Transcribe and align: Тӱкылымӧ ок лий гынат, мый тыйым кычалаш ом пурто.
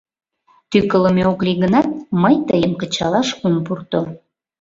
Тӱкылымӧ 0.69 1.23
ок 1.31 1.39
лий 1.45 1.57
гынат, 1.63 1.87
мый 2.21 2.35
тыйым 2.47 2.73
кычалаш 2.81 3.29
ом 3.45 3.55
пурто. 3.65 4.01